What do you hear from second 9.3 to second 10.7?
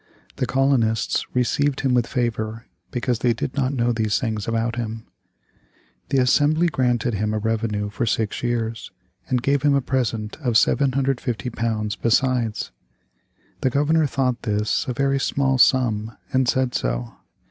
gave him a present of